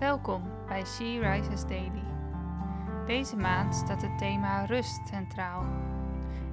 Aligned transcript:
Welkom 0.00 0.42
bij 0.66 0.84
She 0.84 1.18
Rises 1.18 1.62
Daily. 1.62 2.02
Deze 3.06 3.36
maand 3.36 3.74
staat 3.74 4.02
het 4.02 4.18
thema 4.18 4.64
rust 4.64 5.08
centraal. 5.08 5.62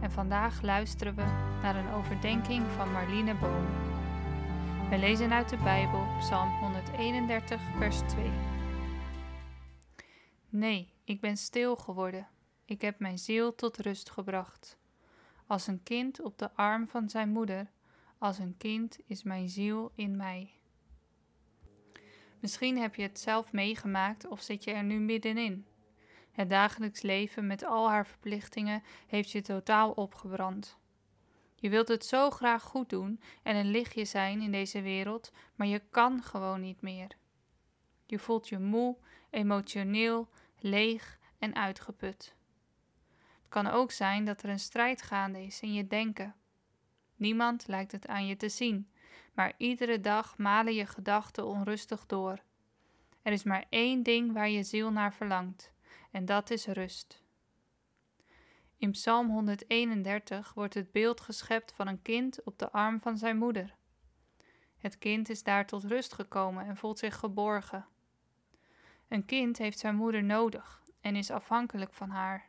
En 0.00 0.10
vandaag 0.10 0.62
luisteren 0.62 1.14
we 1.14 1.22
naar 1.62 1.76
een 1.76 1.92
overdenking 1.92 2.66
van 2.66 2.92
Marlene 2.92 3.34
Boom. 3.34 3.66
We 4.90 4.98
lezen 4.98 5.32
uit 5.32 5.48
de 5.48 5.56
Bijbel 5.56 6.06
Psalm 6.18 6.50
131, 6.60 7.60
vers 7.78 7.98
2. 7.98 8.30
Nee, 10.48 10.92
ik 11.04 11.20
ben 11.20 11.36
stil 11.36 11.76
geworden. 11.76 12.28
Ik 12.64 12.80
heb 12.80 12.98
mijn 12.98 13.18
ziel 13.18 13.54
tot 13.54 13.76
rust 13.76 14.10
gebracht. 14.10 14.78
Als 15.46 15.66
een 15.66 15.82
kind 15.82 16.22
op 16.22 16.38
de 16.38 16.54
arm 16.54 16.88
van 16.88 17.08
zijn 17.08 17.28
moeder, 17.28 17.70
als 18.18 18.38
een 18.38 18.56
kind 18.56 18.98
is 19.06 19.22
mijn 19.22 19.48
ziel 19.48 19.92
in 19.94 20.16
mij. 20.16 20.50
Misschien 22.46 22.78
heb 22.78 22.94
je 22.94 23.02
het 23.02 23.20
zelf 23.20 23.52
meegemaakt 23.52 24.26
of 24.26 24.40
zit 24.40 24.64
je 24.64 24.70
er 24.70 24.84
nu 24.84 24.98
middenin. 24.98 25.66
Het 26.32 26.50
dagelijks 26.50 27.02
leven 27.02 27.46
met 27.46 27.64
al 27.64 27.88
haar 27.88 28.06
verplichtingen 28.06 28.82
heeft 29.06 29.30
je 29.30 29.42
totaal 29.42 29.90
opgebrand. 29.90 30.78
Je 31.54 31.68
wilt 31.68 31.88
het 31.88 32.04
zo 32.04 32.30
graag 32.30 32.62
goed 32.62 32.88
doen 32.88 33.20
en 33.42 33.56
een 33.56 33.70
lichtje 33.70 34.04
zijn 34.04 34.40
in 34.40 34.50
deze 34.50 34.82
wereld, 34.82 35.32
maar 35.54 35.66
je 35.66 35.82
kan 35.90 36.22
gewoon 36.22 36.60
niet 36.60 36.80
meer. 36.80 37.10
Je 38.06 38.18
voelt 38.18 38.48
je 38.48 38.58
moe, 38.58 38.96
emotioneel, 39.30 40.28
leeg 40.58 41.18
en 41.38 41.54
uitgeput. 41.54 42.34
Het 43.16 43.48
kan 43.48 43.66
ook 43.66 43.92
zijn 43.92 44.24
dat 44.24 44.42
er 44.42 44.48
een 44.48 44.58
strijd 44.58 45.02
gaande 45.02 45.44
is 45.44 45.60
in 45.60 45.72
je 45.72 45.86
denken. 45.86 46.34
Niemand 47.16 47.66
lijkt 47.66 47.92
het 47.92 48.06
aan 48.06 48.26
je 48.26 48.36
te 48.36 48.48
zien, 48.48 48.90
maar 49.34 49.52
iedere 49.56 50.00
dag 50.00 50.38
malen 50.38 50.74
je 50.74 50.86
gedachten 50.86 51.46
onrustig 51.46 52.06
door. 52.06 52.40
Er 53.22 53.32
is 53.32 53.42
maar 53.42 53.64
één 53.68 54.02
ding 54.02 54.32
waar 54.32 54.48
je 54.48 54.62
ziel 54.62 54.90
naar 54.90 55.14
verlangt, 55.14 55.72
en 56.10 56.24
dat 56.24 56.50
is 56.50 56.66
rust. 56.66 57.24
In 58.78 58.90
Psalm 58.90 59.30
131 59.30 60.54
wordt 60.54 60.74
het 60.74 60.92
beeld 60.92 61.20
geschept 61.20 61.72
van 61.72 61.86
een 61.86 62.02
kind 62.02 62.42
op 62.44 62.58
de 62.58 62.70
arm 62.70 63.00
van 63.00 63.18
zijn 63.18 63.36
moeder. 63.36 63.74
Het 64.76 64.98
kind 64.98 65.28
is 65.28 65.42
daar 65.42 65.66
tot 65.66 65.84
rust 65.84 66.12
gekomen 66.12 66.66
en 66.66 66.76
voelt 66.76 66.98
zich 66.98 67.16
geborgen. 67.16 67.86
Een 69.08 69.24
kind 69.24 69.58
heeft 69.58 69.78
zijn 69.78 69.96
moeder 69.96 70.24
nodig 70.24 70.82
en 71.00 71.16
is 71.16 71.30
afhankelijk 71.30 71.92
van 71.92 72.10
haar. 72.10 72.48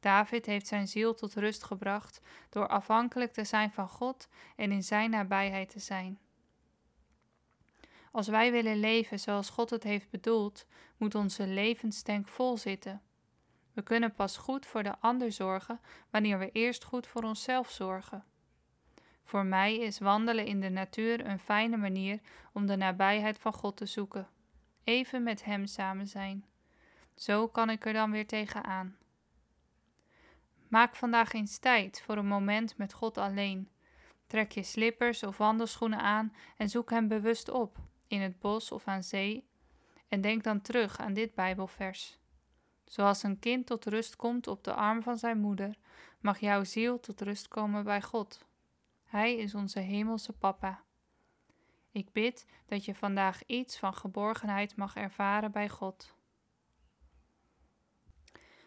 David 0.00 0.46
heeft 0.46 0.66
zijn 0.66 0.88
ziel 0.88 1.14
tot 1.14 1.34
rust 1.34 1.64
gebracht 1.64 2.20
door 2.48 2.68
afhankelijk 2.68 3.32
te 3.32 3.44
zijn 3.44 3.72
van 3.72 3.88
God 3.88 4.28
en 4.56 4.72
in 4.72 4.82
zijn 4.82 5.10
nabijheid 5.10 5.68
te 5.68 5.78
zijn. 5.78 6.18
Als 8.12 8.28
wij 8.28 8.52
willen 8.52 8.80
leven 8.80 9.20
zoals 9.20 9.50
God 9.50 9.70
het 9.70 9.82
heeft 9.82 10.10
bedoeld, 10.10 10.66
moet 10.96 11.14
onze 11.14 11.46
levenstank 11.46 12.28
vol 12.28 12.56
zitten. 12.56 13.02
We 13.72 13.82
kunnen 13.82 14.14
pas 14.14 14.36
goed 14.36 14.66
voor 14.66 14.82
de 14.82 14.98
ander 14.98 15.32
zorgen 15.32 15.80
wanneer 16.10 16.38
we 16.38 16.50
eerst 16.52 16.84
goed 16.84 17.06
voor 17.06 17.22
onszelf 17.22 17.70
zorgen. 17.70 18.24
Voor 19.24 19.46
mij 19.46 19.76
is 19.78 19.98
wandelen 19.98 20.46
in 20.46 20.60
de 20.60 20.68
natuur 20.68 21.26
een 21.26 21.38
fijne 21.38 21.76
manier 21.76 22.20
om 22.52 22.66
de 22.66 22.76
nabijheid 22.76 23.38
van 23.38 23.52
God 23.52 23.76
te 23.76 23.86
zoeken. 23.86 24.28
Even 24.84 25.22
met 25.22 25.44
Hem 25.44 25.66
samen 25.66 26.06
zijn. 26.06 26.44
Zo 27.14 27.48
kan 27.48 27.70
ik 27.70 27.86
er 27.86 27.92
dan 27.92 28.10
weer 28.10 28.26
tegenaan. 28.26 28.96
Maak 30.68 30.96
vandaag 30.96 31.32
eens 31.32 31.58
tijd 31.58 32.00
voor 32.00 32.16
een 32.16 32.26
moment 32.26 32.76
met 32.76 32.92
God 32.92 33.18
alleen. 33.18 33.70
Trek 34.26 34.52
je 34.52 34.62
slippers 34.62 35.22
of 35.22 35.36
wandelschoenen 35.36 36.00
aan 36.00 36.34
en 36.56 36.68
zoek 36.68 36.90
Hem 36.90 37.08
bewust 37.08 37.48
op, 37.48 37.78
in 38.06 38.20
het 38.20 38.38
bos 38.38 38.72
of 38.72 38.86
aan 38.86 39.02
zee. 39.02 39.48
En 40.08 40.20
denk 40.20 40.44
dan 40.44 40.60
terug 40.60 40.98
aan 40.98 41.12
dit 41.12 41.34
Bijbelvers. 41.34 42.18
Zoals 42.84 43.22
een 43.22 43.38
kind 43.38 43.66
tot 43.66 43.86
rust 43.86 44.16
komt 44.16 44.46
op 44.46 44.64
de 44.64 44.74
arm 44.74 45.02
van 45.02 45.18
zijn 45.18 45.40
moeder, 45.40 45.76
mag 46.20 46.38
jouw 46.38 46.64
ziel 46.64 47.00
tot 47.00 47.20
rust 47.20 47.48
komen 47.48 47.84
bij 47.84 48.02
God. 48.02 48.46
Hij 49.04 49.36
is 49.36 49.54
onze 49.54 49.80
hemelse 49.80 50.32
papa. 50.32 50.82
Ik 51.90 52.12
bid 52.12 52.46
dat 52.66 52.84
je 52.84 52.94
vandaag 52.94 53.46
iets 53.46 53.78
van 53.78 53.94
geborgenheid 53.94 54.76
mag 54.76 54.96
ervaren 54.96 55.52
bij 55.52 55.68
God. 55.68 56.14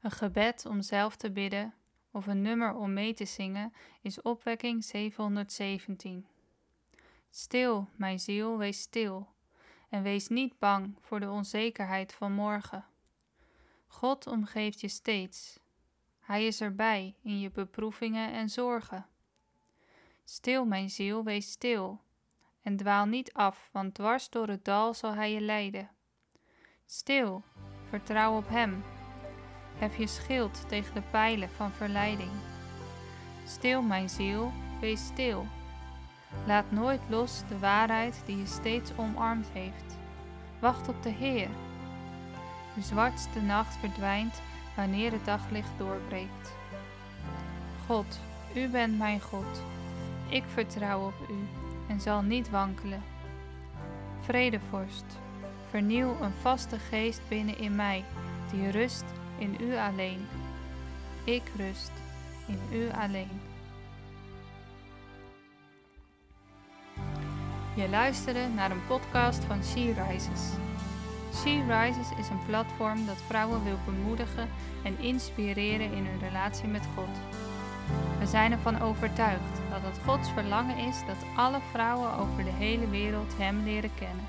Een 0.00 0.10
gebed 0.10 0.66
om 0.66 0.82
zelf 0.82 1.16
te 1.16 1.32
bidden 1.32 1.74
of 2.12 2.26
een 2.26 2.42
nummer 2.42 2.74
om 2.74 2.92
mee 2.92 3.14
te 3.14 3.24
zingen 3.24 3.72
is 4.00 4.22
opwekking 4.22 4.84
717. 4.84 6.26
Stil, 7.30 7.88
mijn 7.96 8.20
ziel, 8.20 8.58
wees 8.58 8.80
stil 8.80 9.28
en 9.88 10.02
wees 10.02 10.28
niet 10.28 10.58
bang 10.58 10.96
voor 11.00 11.20
de 11.20 11.30
onzekerheid 11.30 12.14
van 12.14 12.32
morgen. 12.32 12.84
God 13.86 14.26
omgeeft 14.26 14.80
je 14.80 14.88
steeds. 14.88 15.58
Hij 16.20 16.46
is 16.46 16.60
erbij 16.60 17.14
in 17.22 17.40
je 17.40 17.50
beproevingen 17.50 18.32
en 18.32 18.48
zorgen. 18.48 19.06
Stil, 20.24 20.64
mijn 20.64 20.90
ziel, 20.90 21.24
wees 21.24 21.50
stil 21.50 22.00
en 22.62 22.76
dwaal 22.76 23.06
niet 23.06 23.32
af, 23.32 23.68
want 23.72 23.94
dwars 23.94 24.30
door 24.30 24.48
het 24.48 24.64
dal 24.64 24.94
zal 24.94 25.14
Hij 25.14 25.32
je 25.32 25.40
leiden. 25.40 25.90
Stil, 26.86 27.42
vertrouw 27.88 28.36
op 28.36 28.48
Hem 28.48 28.82
Hef 29.82 29.96
je 29.96 30.06
schild 30.06 30.68
tegen 30.68 30.94
de 30.94 31.02
pijlen 31.10 31.48
van 31.56 31.70
verleiding. 31.72 32.30
Stil, 33.46 33.82
mijn 33.82 34.08
ziel, 34.08 34.52
wees 34.80 35.04
stil. 35.04 35.46
Laat 36.46 36.70
nooit 36.70 37.00
los 37.08 37.42
de 37.48 37.58
waarheid 37.58 38.22
die 38.26 38.36
je 38.36 38.46
steeds 38.46 38.90
omarmd 38.96 39.46
heeft. 39.52 39.96
Wacht 40.58 40.88
op 40.88 41.02
de 41.02 41.08
Heer. 41.08 41.48
De 42.74 42.82
zwartste 42.82 43.40
nacht 43.40 43.76
verdwijnt 43.76 44.42
wanneer 44.76 45.12
het 45.12 45.24
daglicht 45.24 45.78
doorbreekt. 45.78 46.52
God, 47.86 48.20
U 48.54 48.68
bent 48.68 48.98
mijn 48.98 49.20
God. 49.20 49.62
Ik 50.28 50.44
vertrouw 50.52 51.06
op 51.06 51.28
U 51.30 51.46
en 51.88 52.00
zal 52.00 52.22
niet 52.22 52.50
wankelen. 52.50 53.02
Vredevorst, 54.20 55.18
vernieuw 55.70 56.16
een 56.20 56.34
vaste 56.40 56.78
geest 56.78 57.20
binnen 57.28 57.58
in 57.58 57.76
mij, 57.76 58.04
die 58.50 58.70
rust 58.70 59.04
in 59.42 59.56
U 59.60 59.76
alleen. 59.76 60.26
Ik 61.24 61.42
rust 61.56 61.92
in 62.46 62.58
U 62.72 62.90
alleen. 62.90 63.40
Je 67.74 67.88
luisterde 67.88 68.48
naar 68.54 68.70
een 68.70 68.86
podcast 68.86 69.44
van 69.44 69.64
She 69.64 69.94
Rises. 70.08 70.50
She 71.34 71.64
Rises 71.68 72.10
is 72.18 72.28
een 72.28 72.46
platform 72.46 73.06
dat 73.06 73.22
vrouwen 73.26 73.64
wil 73.64 73.78
bemoedigen 73.84 74.48
en 74.84 74.98
inspireren 74.98 75.92
in 75.92 76.06
hun 76.06 76.18
relatie 76.18 76.68
met 76.68 76.86
God. 76.94 77.16
We 78.18 78.26
zijn 78.26 78.52
ervan 78.52 78.80
overtuigd 78.80 79.60
dat 79.70 79.82
het 79.82 79.98
Gods 80.04 80.30
verlangen 80.30 80.76
is 80.76 80.96
dat 81.06 81.26
alle 81.36 81.60
vrouwen 81.70 82.12
over 82.14 82.44
de 82.44 82.50
hele 82.50 82.88
wereld 82.88 83.36
Hem 83.36 83.62
leren 83.64 83.94
kennen. 83.98 84.26